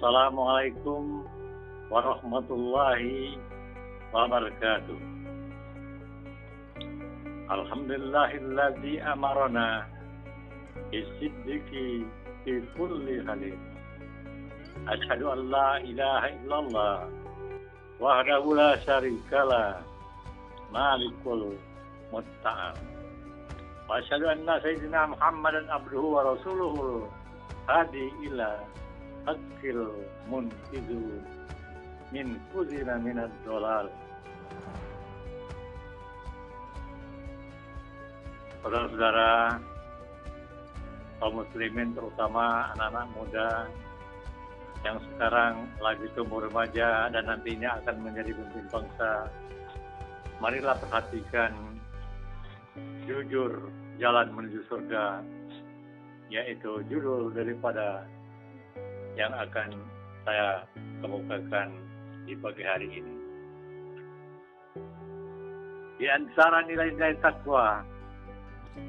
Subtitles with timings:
[0.00, 1.28] Assalamualaikum
[1.90, 3.34] warahmatullahi
[4.14, 4.94] wabarakatuh.
[7.50, 9.90] Alhamdulillahilladzi amarana
[10.94, 12.06] bisiddiqi
[12.46, 13.58] fi kulli halin.
[14.86, 16.96] Asyhadu an la ilaha illallah
[17.98, 19.82] wahdahu la syarikalah
[20.70, 21.58] malikul
[22.14, 22.78] musta'an.
[23.90, 27.10] Wa asyhadu anna sayyidina Muhammadan abduhu wa rasuluhu
[27.66, 28.62] hadi ila
[29.26, 29.90] hakil
[30.30, 31.18] munkidu
[32.10, 33.86] min kuzina minad dolal.
[38.60, 39.56] Saudara-saudara,
[41.16, 43.48] kaum muslimin terutama anak-anak muda
[44.84, 49.12] yang sekarang lagi tumbuh remaja dan nantinya akan menjadi pemimpin bangsa,
[50.40, 51.52] marilah perhatikan
[53.08, 55.24] jujur jalan menuju surga,
[56.32, 58.04] yaitu judul daripada
[59.16, 59.72] yang akan
[60.24, 60.64] saya
[61.00, 61.89] kemukakan
[62.24, 63.14] di pagi hari ini.
[66.00, 67.84] Di antara nilai-nilai takwa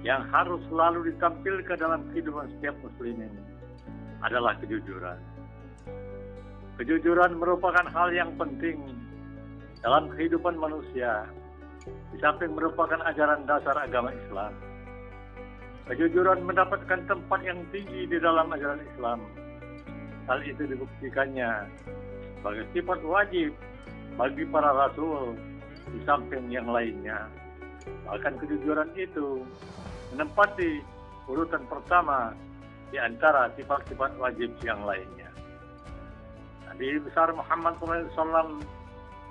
[0.07, 3.31] yang harus selalu ditampilkan dalam kehidupan setiap muslimin
[4.23, 5.19] adalah kejujuran.
[6.79, 8.79] Kejujuran merupakan hal yang penting
[9.83, 11.27] dalam kehidupan manusia,
[11.83, 14.53] di samping merupakan ajaran dasar agama Islam.
[15.91, 19.19] Kejujuran mendapatkan tempat yang tinggi di dalam ajaran Islam
[20.29, 21.49] Hal itu dibuktikannya
[22.41, 23.53] sebagai sifat wajib
[24.17, 25.37] bagi para rasul
[25.93, 27.29] di samping yang lainnya.
[28.09, 29.45] Bahkan kejujuran itu
[30.09, 30.81] menempati
[31.29, 32.33] urutan pertama
[32.89, 35.29] di antara sifat-sifat wajib yang lainnya.
[36.65, 38.57] Nabi besar Muhammad SAW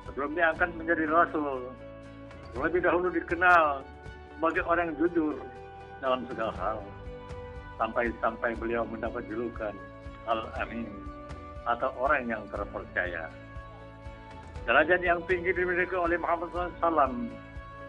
[0.06, 1.66] sebelum diangkat menjadi rasul
[2.54, 3.82] lebih dahulu dikenal
[4.38, 5.34] sebagai orang yang jujur
[5.98, 6.78] dalam segala hal
[7.74, 9.74] sampai-sampai beliau mendapat julukan
[10.30, 11.09] Al-Amin
[11.68, 13.28] atau orang yang terpercaya.
[14.68, 17.28] Derajat yang tinggi dimiliki oleh Muhammad SAW,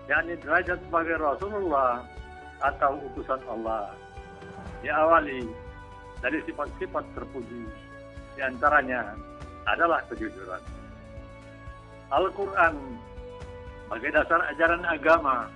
[0.07, 2.03] yakni derajat sebagai Rasulullah
[2.63, 3.91] atau utusan Allah.
[4.81, 5.45] Diawali
[6.23, 7.63] dari sifat-sifat terpuji,
[8.33, 9.13] di antaranya
[9.69, 10.61] adalah kejujuran.
[12.11, 12.75] Al-Quran
[13.85, 15.51] sebagai dasar ajaran agama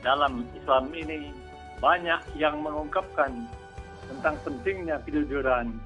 [0.00, 1.30] dalam Islam ini
[1.78, 3.30] banyak yang mengungkapkan
[4.08, 5.76] tentang pentingnya kejujuran,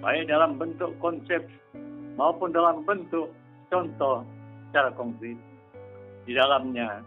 [0.00, 1.42] baik dalam bentuk konsep
[2.14, 3.30] maupun dalam bentuk
[3.68, 4.24] contoh
[4.68, 5.36] secara konkret.
[6.28, 7.00] Di dalamnya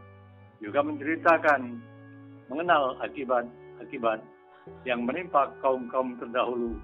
[0.61, 1.77] juga menceritakan
[2.49, 4.19] mengenal akibat-akibat
[4.85, 6.77] yang menimpa kaum-kaum terdahulu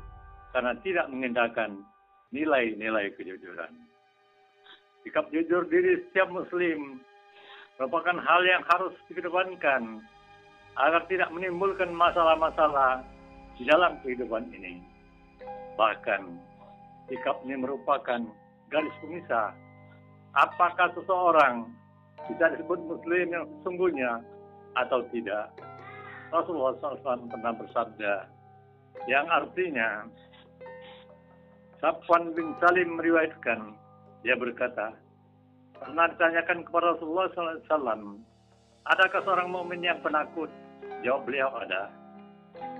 [0.54, 1.82] karena tidak mengendalikan
[2.34, 3.74] nilai-nilai kejujuran.
[5.06, 7.00] Sikap jujur diri setiap muslim
[7.78, 10.02] merupakan hal yang harus dikedepankan
[10.78, 13.06] agar tidak menimbulkan masalah-masalah
[13.58, 14.82] di dalam kehidupan ini.
[15.78, 16.22] Bahkan,
[17.08, 18.20] sikap ini merupakan
[18.68, 19.56] garis pemisah
[20.36, 21.72] apakah seseorang
[22.28, 24.12] bisa disebut muslim yang sesungguhnya
[24.76, 25.50] atau tidak.
[26.28, 28.14] Rasulullah SAW pernah bersabda
[29.08, 30.04] yang artinya
[31.80, 33.72] Safwan bin Salim meriwayatkan
[34.28, 34.92] dia berkata
[35.78, 38.20] pernah ditanyakan kepada Rasulullah SAW
[38.92, 40.52] adakah seorang mukmin yang penakut?
[41.06, 41.88] Jawab beliau ada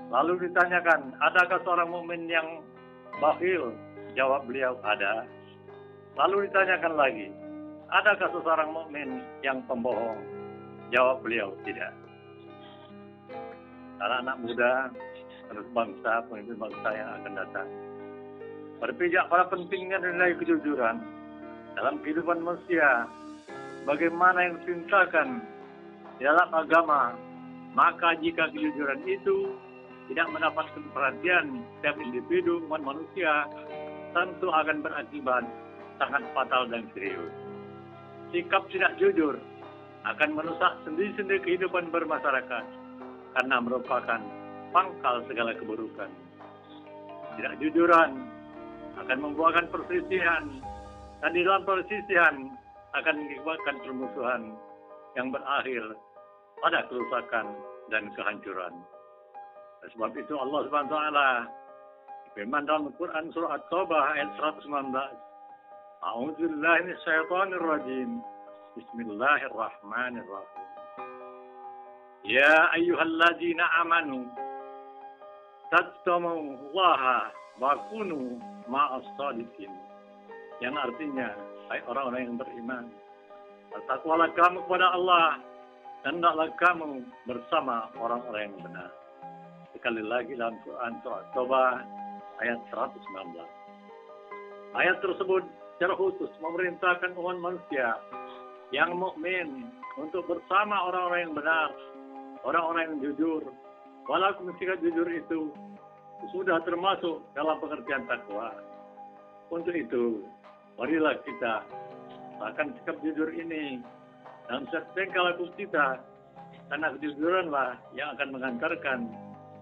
[0.08, 2.64] Lalu ditanyakan, adakah seorang mukmin yang
[3.20, 3.76] bakhil?
[4.16, 5.28] Jawab beliau, ada.
[6.16, 7.28] Lalu ditanyakan lagi,
[7.92, 10.18] adakah seorang mukmin yang pembohong?
[10.96, 11.92] Jawab beliau, tidak.
[14.00, 14.90] Para anak muda,
[15.52, 17.70] terus bangsa, pemimpin bangsa yang akan datang.
[18.78, 21.04] Berpijak pada pentingnya nilai kejujuran
[21.76, 23.10] dalam kehidupan manusia.
[23.84, 25.28] Bagaimana yang diperintahkan
[26.20, 27.16] dalam agama,
[27.74, 29.56] maka jika kejujuran itu
[30.08, 33.48] tidak mendapatkan perhatian setiap individu umat manusia
[34.16, 35.44] tentu akan berakibat
[36.00, 37.34] sangat fatal dan serius.
[38.32, 39.36] Sikap tidak jujur
[40.08, 42.66] akan merusak sendi-sendi kehidupan bermasyarakat
[43.36, 44.22] karena merupakan
[44.72, 46.12] pangkal segala keburukan.
[47.38, 48.12] Tidak jujuran
[48.98, 50.44] akan membuahkan perselisihan
[51.22, 52.36] dan di dalam perselisihan
[52.98, 54.42] akan mengakibatkan permusuhan
[55.14, 55.84] yang berakhir
[56.64, 57.46] pada kerusakan
[57.94, 58.74] dan kehancuran.
[59.93, 61.29] Sebab itu Allah Subhanahu wa taala
[62.33, 64.69] firman dalam Al-Qur'an surah At-Taubah ayat 119
[66.03, 68.11] أعوذ بالله من الشيطان الرجيم
[68.75, 70.67] بسم الله الرحمن الرحيم
[72.25, 74.25] يا أيها الذين آمنوا
[75.71, 77.03] تتقوا الله
[77.63, 78.29] وكونوا
[78.67, 79.73] مع الصادقين
[80.59, 81.39] yang artinya
[81.71, 82.85] hai orang-orang yang beriman
[83.71, 85.39] bertakwalah kamu kepada Allah
[86.03, 88.91] dan hendaklah kamu bersama orang-orang yang benar
[89.88, 91.80] sekali lagi dalam Quran surah Toba
[92.44, 93.08] ayat 119
[94.76, 95.48] ayat tersebut
[95.80, 97.96] secara khusus memerintahkan umat manusia
[98.76, 101.70] yang mukmin untuk bersama orang-orang yang benar,
[102.44, 103.48] orang-orang yang jujur.
[104.12, 105.56] Walaupun sikap jujur itu
[106.36, 108.60] sudah termasuk dalam pengertian takwa.
[109.48, 110.28] Untuk itu,
[110.76, 111.64] marilah kita
[112.44, 113.80] bahkan sikap jujur ini
[114.52, 116.04] dalam setiap tingkah kita
[116.68, 119.08] karena kejujuranlah yang akan mengantarkan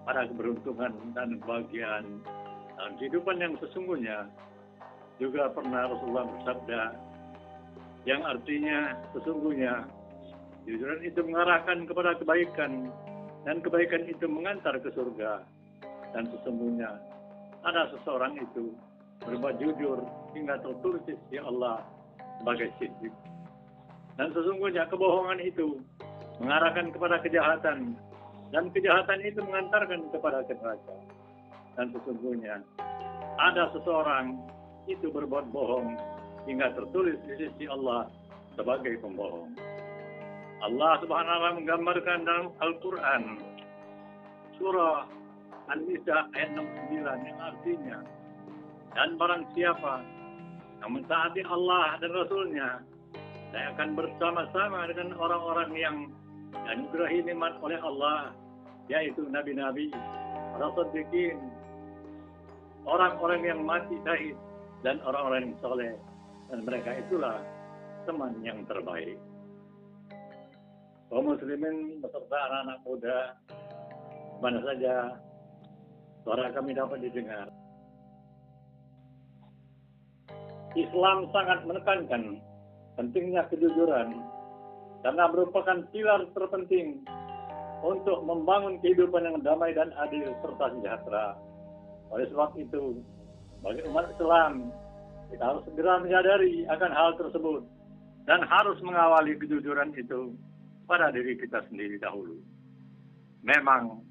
[0.05, 2.21] pada keberuntungan dan kebahagiaan.
[3.01, 4.29] Kehidupan yang sesungguhnya
[5.17, 6.81] juga pernah Rasulullah bersabda
[8.05, 9.89] yang artinya sesungguhnya
[10.69, 12.93] jujuran itu mengarahkan kepada kebaikan
[13.43, 15.41] dan kebaikan itu mengantar ke surga.
[16.13, 16.95] Dan sesungguhnya
[17.65, 18.71] ada seseorang itu
[19.25, 20.05] berbuat jujur
[20.37, 21.03] hingga tertulis
[21.33, 21.81] di Allah
[22.39, 23.11] sebagai siddiq
[24.15, 25.79] dan sesungguhnya kebohongan itu
[26.39, 27.99] mengarahkan kepada kejahatan
[28.55, 30.95] dan kejahatan itu mengantarkan kepada neraka
[31.75, 32.63] dan sesungguhnya
[33.35, 34.39] ada seseorang
[34.87, 35.99] itu berbuat bohong
[36.47, 38.07] hingga tertulis di sisi Allah
[38.55, 39.51] sebagai pembohong.
[40.63, 43.43] Allah Subhanahu wa menggambarkan dalam Al-Qur'an
[44.55, 45.03] surah
[45.75, 47.99] An-Nisa ayat 69 yang artinya
[48.95, 49.99] dan barang siapa
[50.79, 52.69] yang mentaati Allah dan Rasulnya
[53.51, 55.97] saya akan bersama-sama dengan orang-orang yang
[56.55, 58.31] dianugerahi nikmat oleh Allah
[58.91, 59.89] yaitu nabi-nabi,
[60.53, 61.37] para siddiqin,
[62.85, 64.37] orang-orang yang mati syahid
[64.85, 65.93] dan orang-orang yang soleh
[66.53, 67.41] dan mereka itulah
[68.05, 69.17] teman yang terbaik.
[71.09, 73.17] Kaum muslimin beserta anak-anak muda,
[74.41, 74.93] mana saja
[76.25, 77.49] suara kami dapat didengar.
[80.75, 82.43] Islam sangat menekankan
[82.99, 84.11] pentingnya kejujuran
[85.07, 86.99] karena merupakan pilar terpenting
[87.85, 91.37] untuk membangun kehidupan yang damai dan adil serta sejahtera.
[92.09, 93.05] Oleh sebab itu,
[93.61, 94.73] bagi umat Islam,
[95.29, 97.61] kita harus segera menyadari akan hal tersebut
[98.25, 100.33] dan harus mengawali kejujuran itu
[100.89, 102.41] pada diri kita sendiri dahulu.
[103.45, 104.01] Memang,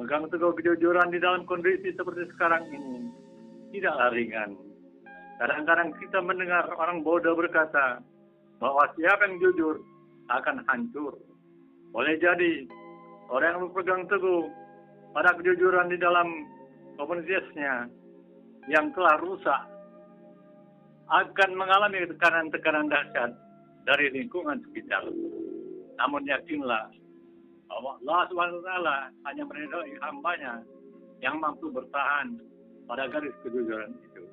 [0.00, 3.12] megang teguh kejujuran di dalam kondisi seperti sekarang ini
[3.76, 4.56] tidaklah ringan.
[5.36, 8.00] Kadang-kadang kita mendengar orang bodoh berkata
[8.56, 9.76] bahwa siapa yang jujur
[10.32, 11.12] akan hancur.
[11.92, 12.64] Boleh jadi
[13.30, 14.46] orang yang berpegang teguh
[15.16, 16.28] pada kejujuran di dalam
[17.00, 17.90] komunitasnya
[18.66, 19.62] yang telah rusak
[21.06, 23.30] akan mengalami tekanan-tekanan dahsyat
[23.86, 25.06] dari lingkungan sekitar.
[25.96, 26.90] Namun yakinlah
[27.70, 28.70] bahwa Allah SWT
[29.30, 30.62] hanya meridhoi hambanya
[31.22, 32.38] yang mampu bertahan
[32.90, 34.26] pada garis kejujuran itu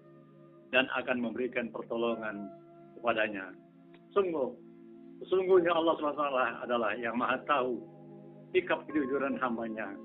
[0.73, 2.49] dan akan memberikan pertolongan
[2.97, 3.53] kepadanya.
[4.17, 4.53] Sungguh,
[5.21, 6.25] sesungguhnya Allah SWT
[6.65, 7.92] adalah yang maha tahu
[8.53, 9.97] sikap kejujuran hambanya.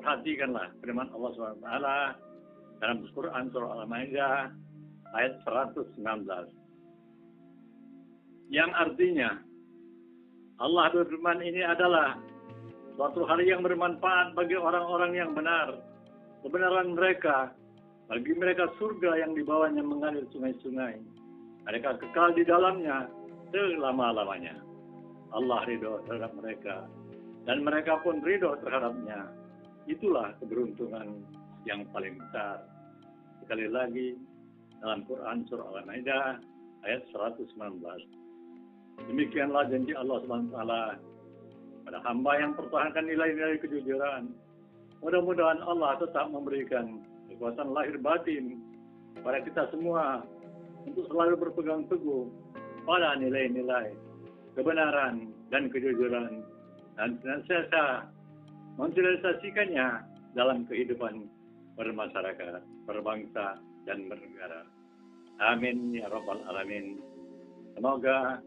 [0.00, 1.68] Perhatikanlah firman Allah SWT
[2.80, 4.48] dalam Quran surah Al-Maidah
[5.12, 6.00] ayat 119.
[8.48, 9.30] Yang artinya
[10.62, 12.16] Allah berfirman ini adalah
[12.96, 15.82] suatu hari yang bermanfaat bagi orang-orang yang benar.
[16.40, 17.52] Kebenaran mereka
[18.08, 20.98] bagi mereka surga yang di bawahnya mengalir sungai-sungai.
[21.68, 23.06] Mereka kekal di dalamnya
[23.52, 24.56] selama-lamanya.
[25.30, 26.90] Allah ridho terhadap mereka
[27.50, 29.26] dan mereka pun ridho terhadapnya.
[29.90, 31.18] Itulah keberuntungan
[31.66, 32.62] yang paling besar.
[33.42, 34.14] Sekali lagi
[34.78, 36.38] dalam Quran surah Al-Maidah
[36.86, 37.50] ayat 119.
[39.10, 40.62] Demikianlah janji Allah SWT
[41.90, 44.30] pada hamba yang pertahankan nilai-nilai kejujuran.
[45.02, 47.02] Mudah-mudahan Allah tetap memberikan
[47.34, 48.62] kekuatan lahir batin
[49.26, 50.22] pada kita semua
[50.86, 52.30] untuk selalu berpegang teguh
[52.86, 53.90] pada nilai-nilai
[54.54, 56.46] kebenaran dan kejujuran
[57.00, 58.12] dan senantiasa
[58.76, 60.04] mensosialisasikannya
[60.36, 61.32] dalam kehidupan
[61.80, 63.56] bermasyarakat, berbangsa,
[63.88, 64.68] dan bernegara.
[65.40, 67.00] Amin ya Rabbal Alamin.
[67.72, 68.44] Semoga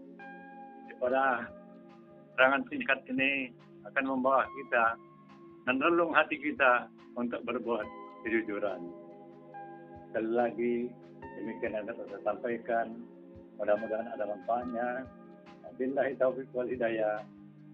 [1.02, 1.50] pada
[2.38, 3.50] serangan singkat ini
[3.90, 5.02] akan membawa kita
[5.66, 6.86] dan relung hati kita
[7.18, 7.90] untuk berbuat
[8.22, 8.86] kejujuran.
[10.14, 10.76] Sekali lagi,
[11.42, 13.02] demikian yang dapat saya sampaikan.
[13.58, 15.10] Mudah-mudahan ada manfaatnya.
[15.74, 17.26] Billahi taufiq wal hidayah.